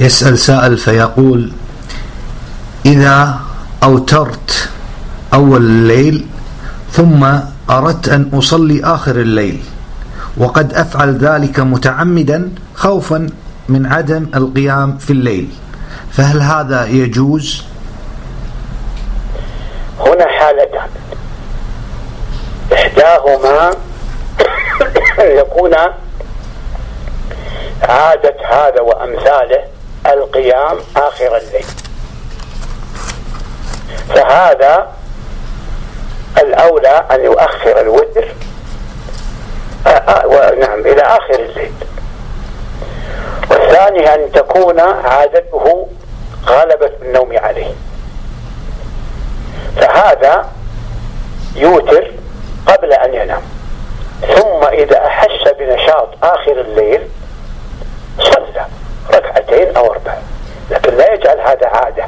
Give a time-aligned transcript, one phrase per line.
[0.00, 1.52] يسأل سائل فيقول
[2.86, 3.40] إذا
[3.82, 4.68] أوترت
[5.34, 6.26] أول الليل
[6.92, 7.24] ثم
[7.70, 9.60] أردت أن أصلي آخر الليل
[10.36, 13.26] وقد أفعل ذلك متعمدا خوفا
[13.68, 15.48] من عدم القيام في الليل
[16.12, 17.64] فهل هذا يجوز؟
[20.00, 20.88] هنا حالتان
[22.72, 23.70] إحداهما
[25.40, 25.74] يكون
[27.82, 29.77] عادة هذا وأمثاله
[30.12, 31.66] القيام آخر الليل.
[34.08, 34.88] فهذا
[36.38, 38.34] الأولى أن يؤخر الوتر.
[39.86, 41.72] آه، آه، نعم إلى آخر الليل.
[43.50, 45.86] والثاني أن تكون عادته
[46.46, 47.72] غلبت النوم عليه.
[49.76, 50.48] فهذا
[51.56, 52.10] يوتر
[52.66, 53.42] قبل أن ينام.
[54.20, 57.08] ثم إذا أحس بنشاط آخر الليل
[59.78, 60.14] أو أربع
[60.70, 62.06] لكن لا يجعل هذا عادة.